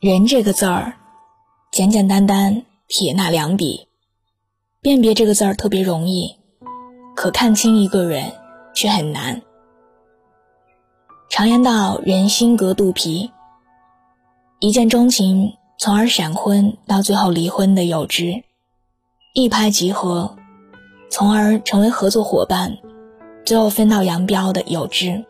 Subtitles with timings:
[0.00, 0.94] 人这个字儿，
[1.70, 3.86] 简简单单，撇捺两笔，
[4.80, 6.36] 辨别这个字儿特别容易，
[7.14, 8.32] 可看清一个人
[8.72, 9.42] 却很难。
[11.28, 13.30] 常言道，人心隔肚皮。
[14.58, 18.42] 一见钟情，从而闪婚到最后离婚的有之；
[19.34, 20.34] 一拍即合，
[21.10, 22.78] 从而成为合作伙伴，
[23.44, 25.26] 最后分道扬镳的有之。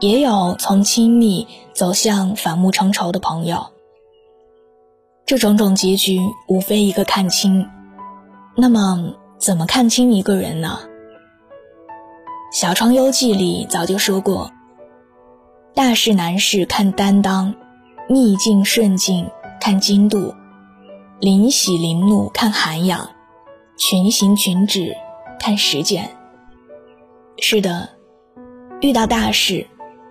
[0.00, 3.66] 也有从亲密走向反目成仇的朋友。
[5.26, 7.66] 这种种结局，无非一个看清。
[8.56, 10.80] 那么，怎么看清一个人呢？
[12.56, 14.50] 《小窗幽记》里早就说过。
[15.74, 17.54] 大事难事看担当，
[18.08, 19.28] 逆境顺境
[19.60, 20.34] 看精度，
[21.18, 23.10] 临喜临怒看涵养，
[23.76, 24.94] 群行群止
[25.40, 26.16] 看实践。
[27.38, 27.88] 是的，
[28.80, 29.66] 遇到大事、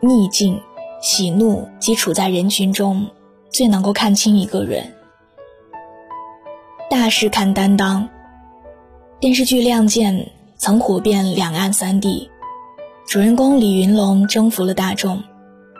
[0.05, 0.59] 逆境、
[1.02, 3.08] 喜怒，即处在人群中
[3.50, 4.94] 最能够看清一个人。
[6.89, 8.09] 大事看担当，
[9.22, 10.13] 电视剧《亮剑》
[10.58, 12.30] 曾火遍两岸三地，
[13.08, 15.23] 主人公李云龙征服了大众。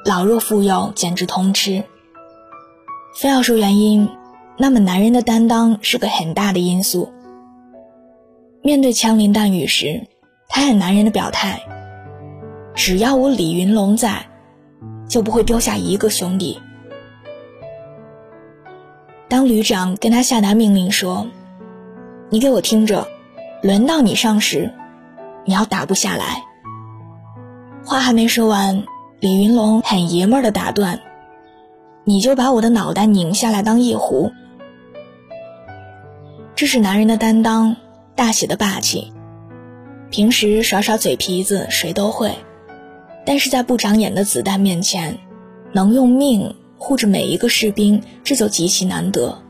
[0.06, 1.84] 老弱妇幼简直通吃。
[3.18, 4.08] 非要说原因，
[4.58, 7.12] 那么男人的担当是个很大的因素。
[8.62, 10.08] 面对枪林弹雨时，
[10.48, 11.62] 他很男人的表态
[12.76, 14.26] ：“只要我李云龙在，
[15.08, 16.60] 就不会丢下一个兄弟。”
[19.28, 21.28] 当旅长跟他下达命令说
[22.30, 23.08] ：“你给我听着，
[23.62, 24.72] 轮到你上时，
[25.46, 26.44] 你要打不下来。”
[27.84, 28.84] 话还没说完。
[29.20, 31.00] 李云龙很爷们儿的打断
[32.04, 34.32] ：“你就把我的脑袋拧下来当夜壶。”
[36.56, 37.78] 这是男人的担当，
[38.16, 39.14] 大写的霸气。
[40.10, 42.36] 平时耍耍嘴皮子谁都会，
[43.26, 45.18] 但是在不长眼的子弹面前，
[45.72, 49.42] 能用命护着每一个士兵，这就极其难得。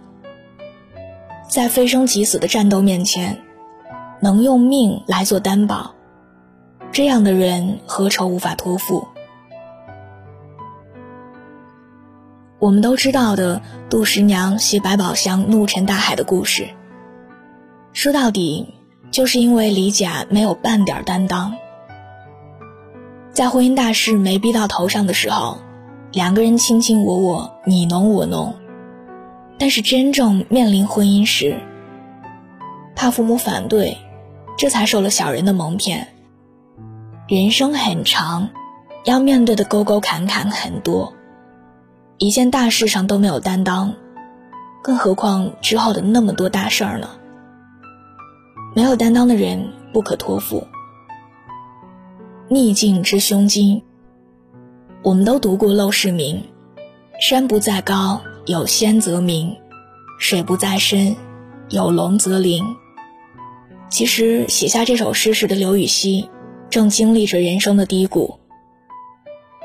[1.49, 3.41] 在非生即死的战斗面前，
[4.21, 5.95] 能用命来做担保，
[6.91, 9.07] 这样的人何愁无法托付？
[12.59, 16.69] 我们都知道的杜十娘携百宝箱怒沉大海的故事，
[17.91, 18.75] 说到底，
[19.11, 21.55] 就是因为李甲没有半点担当。
[23.33, 25.57] 在婚姻大事没逼到头上的时候，
[26.11, 28.53] 两个人卿卿我我，你侬我侬；
[29.57, 31.59] 但是真正面临婚姻时，
[32.95, 33.97] 怕父母反对，
[34.55, 36.09] 这才受了小人的蒙骗。
[37.27, 38.49] 人生很长，
[39.03, 41.15] 要面对的沟沟坎坎很多。
[42.19, 43.95] 一件大事上都没有担当，
[44.83, 47.09] 更何况之后的那么多大事儿呢？
[48.75, 50.67] 没有担当的人不可托付。
[52.53, 53.81] 逆境之胸襟，
[55.01, 56.39] 我们都读过陋室铭
[57.19, 59.57] ：“山不在高，有仙则名；
[60.19, 61.15] 水不在深，
[61.69, 62.63] 有龙则灵。”
[63.89, 66.29] 其实写下这首诗时的刘禹锡，
[66.69, 68.39] 正经历着人生的低谷。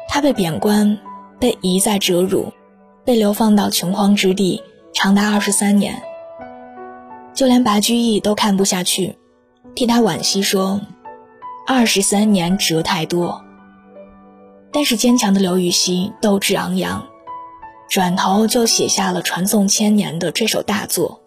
[0.09, 0.99] 他被贬官。
[1.41, 2.53] 被一再折辱，
[3.05, 4.61] 被流放到穷荒之地，
[4.93, 6.03] 长达二十三年。
[7.33, 9.17] 就连白居易都看不下去，
[9.77, 10.81] 替他惋惜说
[11.71, 13.45] ：“二十三年折太多。”
[14.73, 17.07] 但是坚强的刘禹锡斗志昂扬，
[17.91, 21.21] 转头就写下了传颂千年的这首大作。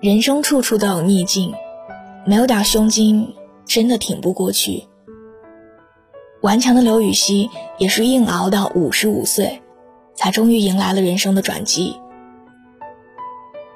[0.00, 1.52] 人生处处都有逆境，
[2.24, 3.34] 没有点胸襟，
[3.66, 4.84] 真的挺不过去。
[6.40, 9.60] 顽强的刘禹锡也是硬熬到五十五岁，
[10.14, 11.96] 才终于迎来了人生的转机。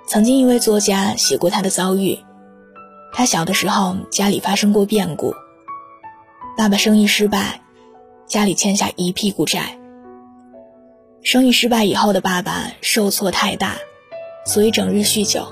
[0.07, 2.21] 曾经一位作家写过他的遭遇，
[3.21, 5.35] 他小的时候家里发生过变故，
[6.57, 7.61] 爸爸生意失败，
[8.27, 9.79] 家里欠下一屁股债。
[11.23, 13.75] 生意失败以后的爸爸受挫太大，
[14.47, 15.47] 所以整日酗酒，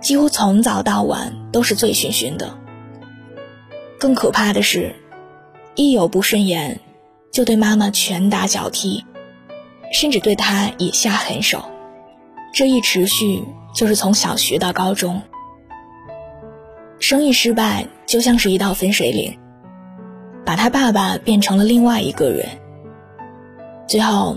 [0.00, 2.56] 几乎从早到晚都是醉醺醺的。
[3.98, 4.94] 更可怕的是。
[5.74, 6.78] 一有不顺眼，
[7.32, 9.04] 就对妈妈拳打脚踢，
[9.92, 11.64] 甚至对她也下狠手。
[12.54, 13.42] 这一持续
[13.74, 15.20] 就是从小学到高中。
[16.98, 19.38] 生意失败就像是一道分水岭，
[20.44, 22.46] 把他爸爸变成了另外一个人。
[23.86, 24.36] 最后，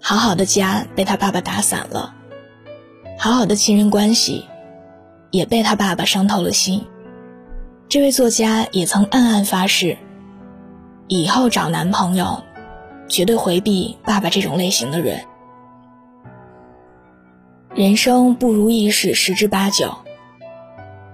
[0.00, 2.14] 好好的家被他爸爸打散了，
[3.18, 4.46] 好好的亲人关系
[5.30, 6.86] 也被他爸爸伤透了心。
[7.88, 9.98] 这位作家也曾暗暗发誓。
[11.08, 12.44] 以后找男朋友，
[13.08, 15.22] 绝对回避爸爸这种类型的人。
[17.74, 19.92] 人生不如意事十之八九，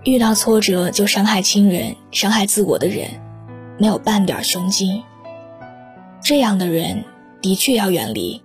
[0.06, 3.08] 遇到挫折就伤害亲人、伤害自我的人，
[3.76, 5.02] 没有半点胸襟。
[6.22, 7.02] 这样的人
[7.42, 8.40] 的确要远离。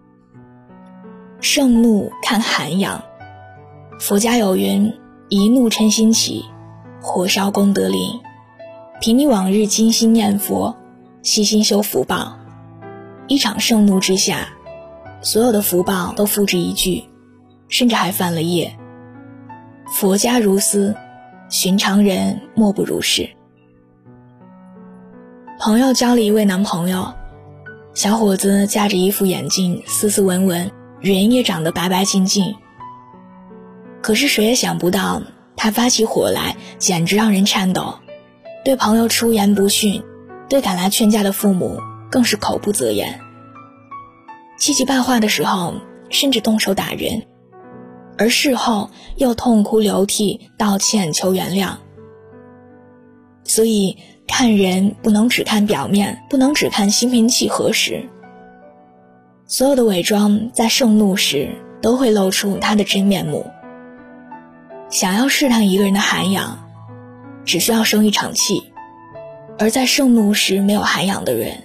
[1.39, 3.03] 盛怒看涵养。
[3.99, 4.91] 佛家有云
[5.29, 6.43] ：“一怒嗔心起，
[6.99, 8.19] 火烧功德林。”
[8.99, 10.75] 凭你往日精心念佛，
[11.21, 12.39] 细心修福报，
[13.27, 14.47] 一场盛怒之下，
[15.21, 17.07] 所有的福报都付之一炬，
[17.67, 18.75] 甚至还犯了业。
[19.93, 20.95] 佛家如斯，
[21.51, 23.29] 寻常人莫不如是。
[25.59, 27.13] 朋友交了一位男朋友，
[27.93, 30.71] 小伙子架着一副眼镜，斯斯文文，
[31.01, 32.55] 人也长得白白净净。
[34.01, 35.21] 可是谁也想不到，
[35.57, 37.95] 他发起火来，简直让人颤抖。
[38.63, 40.01] 对朋友出言不逊，
[40.47, 43.19] 对赶来劝架的父母更是口不择言。
[44.57, 45.73] 气急败坏的时候，
[46.09, 47.23] 甚至动手打人，
[48.21, 51.77] 而事后又痛哭流涕道歉求原谅。
[53.43, 53.97] 所以
[54.27, 58.07] 看人不能只看表面，不能只看心平气和时。
[59.47, 61.49] 所有的伪装在盛怒时
[61.81, 63.47] 都会露出他的真面目。
[64.91, 66.59] 想要试探一个人的涵养。
[67.43, 68.71] 只需要生一场气，
[69.57, 71.63] 而在盛怒时没有涵养的人，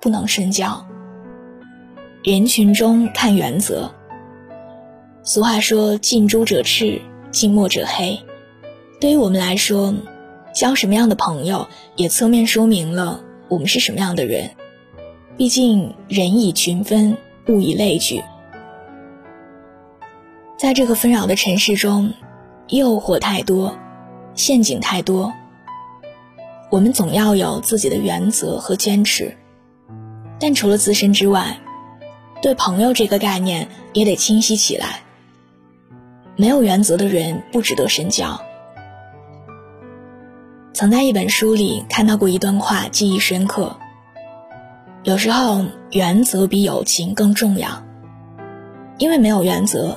[0.00, 0.86] 不能深交。
[2.22, 3.90] 人群中看原则。
[5.28, 7.02] 俗话说：“近朱者赤，
[7.32, 8.16] 近墨者黑。”
[9.00, 9.92] 对于我们来说，
[10.54, 14.52] 交什么样的朋友，也侧面说明了我们是什么样的人。
[15.36, 17.18] 毕竟人以群分，
[17.48, 18.22] 物以类聚。
[20.56, 22.14] 在这个纷扰的城市中，
[22.68, 23.76] 诱惑太多。
[24.36, 25.32] 陷阱太多，
[26.70, 29.36] 我们总要有自己的原则和坚持，
[30.38, 31.58] 但除了自身之外，
[32.42, 35.00] 对朋友这个概念也得清晰起来。
[36.36, 38.40] 没有原则的人不值得深交。
[40.72, 43.76] 曾在一本书里看到过一段话，记忆深刻。
[45.02, 47.82] 有时候原则比友情更重要，
[48.98, 49.96] 因为没有原则，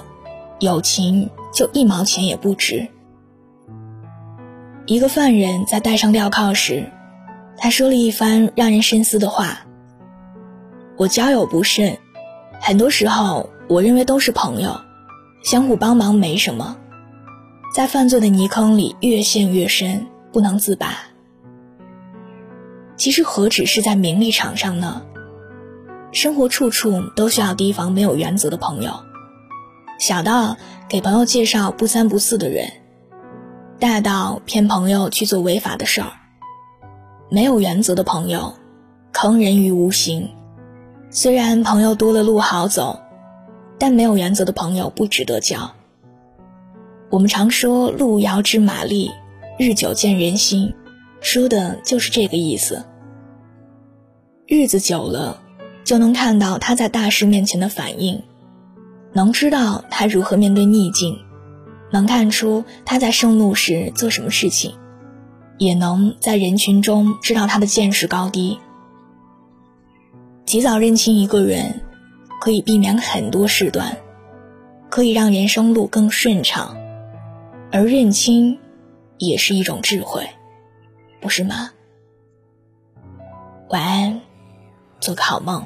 [0.59, 2.87] 友情就一毛钱也不值。
[4.85, 6.89] 一个犯人在戴上镣铐时，
[7.57, 9.59] 他说了一番让人深思的话
[10.95, 11.97] ：“我交友不慎，
[12.61, 14.79] 很多时候我认为都是朋友，
[15.41, 16.77] 相互帮忙没什么，
[17.73, 20.95] 在犯罪的泥坑里越陷越深，不能自拔。
[22.97, 25.01] 其实何止是在名利场上呢？
[26.11, 28.91] 生活处处都需要提防没有原则的朋友，
[29.99, 30.57] 小到
[30.87, 32.67] 给朋友介绍不三不四的人。”
[33.79, 36.11] 大到骗朋友去做违法的事儿，
[37.29, 38.55] 没有原则的朋友，
[39.13, 40.29] 坑人于无形。
[41.09, 42.99] 虽然朋友多了路好走，
[43.79, 45.71] 但没有原则的朋友不值得交。
[47.09, 49.09] 我们常说“路遥知马力，
[49.57, 50.75] 日久见人心”，
[51.21, 52.85] 说的就是这个意思。
[54.45, 55.41] 日子久了，
[55.83, 58.21] 就能看到他在大事面前的反应，
[59.13, 61.17] 能知道他如何面对逆境。
[61.91, 64.75] 能看出他在盛怒时做什么事情，
[65.57, 68.59] 也能在人群中知道他的见识高低。
[70.45, 71.81] 及早认清一个人，
[72.39, 73.97] 可以避免很多事端，
[74.89, 76.77] 可以让人生路更顺畅。
[77.71, 78.59] 而认清，
[79.17, 80.27] 也是一种智慧，
[81.21, 81.71] 不是吗？
[83.69, 84.21] 晚安，
[84.99, 85.65] 做个好梦。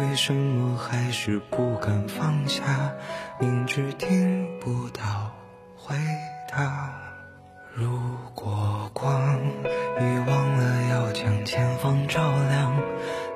[0.00, 2.62] 为什么还是不敢放下？
[3.40, 5.02] 明知听不到
[5.76, 5.96] 回
[6.48, 6.94] 答。
[7.74, 8.00] 如
[8.34, 9.10] 果光
[9.98, 12.76] 已忘了要将前方照亮，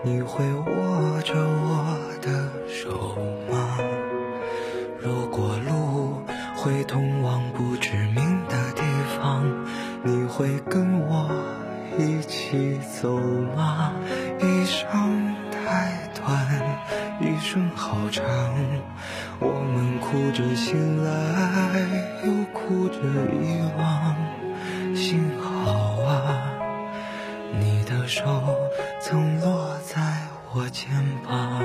[0.04, 3.16] 你会握着我的手
[3.50, 3.78] 吗？
[5.00, 6.22] 如果路
[6.54, 7.21] 会通
[28.14, 28.22] 手
[29.00, 30.02] 曾落在
[30.52, 30.86] 我肩
[31.26, 31.62] 膀，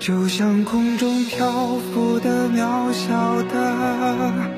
[0.00, 4.57] 就像空中漂浮的渺小的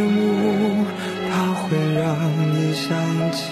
[2.49, 3.51] 你想起